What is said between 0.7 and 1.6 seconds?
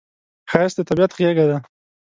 د طبیعت غېږه ده